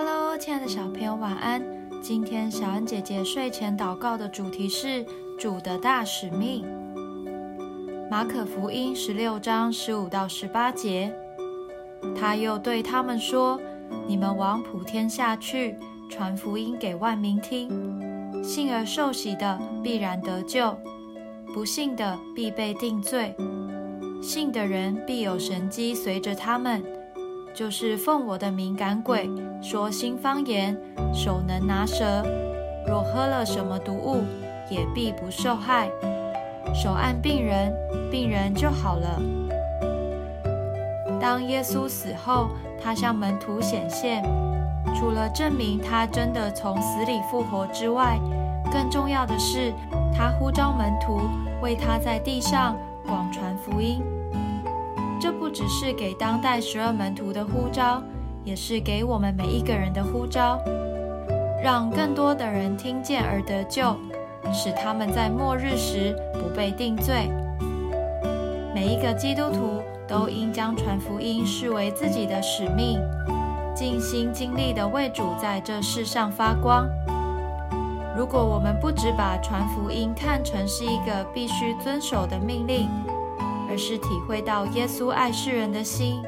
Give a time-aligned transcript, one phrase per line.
[0.00, 1.60] Hello，亲爱的小朋友，晚安。
[2.00, 5.04] 今天小恩姐姐睡前祷告的主题是
[5.36, 6.64] 主的大使命。
[8.08, 11.12] 马可福音十六章十五到十八节，
[12.16, 13.60] 他又对他们说
[14.06, 15.76] ：“你们往普天下去，
[16.08, 17.68] 传福音给万民听。
[18.40, 20.78] 信而受洗的必然得救，
[21.52, 23.34] 不信的必被定罪。
[24.22, 26.80] 信的人必有神机随着他们。”
[27.54, 29.28] 就是奉我的敏感鬼，
[29.60, 30.76] 说新方言，
[31.12, 32.24] 手能拿蛇，
[32.86, 34.22] 若喝了什么毒物，
[34.70, 35.90] 也必不受害。
[36.74, 37.72] 手按病人，
[38.10, 39.20] 病人就好了。
[41.20, 44.22] 当耶稣死后，他向门徒显现，
[44.94, 48.18] 除了证明他真的从死里复活之外，
[48.70, 49.72] 更重要的是，
[50.14, 51.20] 他呼召门徒
[51.60, 54.00] 为他在地上广传福音。
[55.20, 58.02] 这不只是给当代十二门徒的呼召，
[58.44, 60.58] 也是给我们每一个人的呼召，
[61.62, 63.96] 让更多的人听见而得救，
[64.52, 67.28] 使他们在末日时不被定罪。
[68.74, 73.00] 每一个基督徒都应将传福音视为自己的使命，
[73.74, 76.86] 尽心尽力的为主在这世上发光。
[78.16, 82.88] 如果我们不只把传福音看成是一个必须遵守的命令，
[83.78, 86.20] 是体会到耶稣爱世人的心，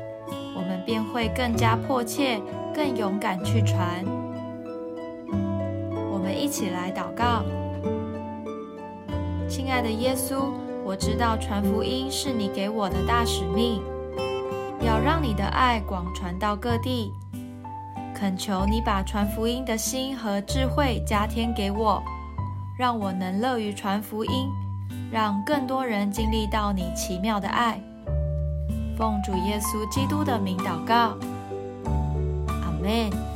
[0.55, 2.41] 我们便会更加迫切、
[2.75, 4.05] 更勇敢去传。
[6.12, 7.42] 我们一起来祷告：
[9.48, 10.53] 亲爱的耶稣，
[10.84, 13.83] 我知道传福音是你给我的大使命，
[14.81, 17.12] 要让你的爱广传到各地。
[18.14, 22.03] 恳求你把传福音的心和智慧加添给我，
[22.79, 24.48] 让我能乐于传福音。
[25.11, 27.80] 让更多人经历到你奇妙的爱，
[28.97, 31.17] 奉主耶稣基督的名祷告，
[32.47, 33.30] 阿门。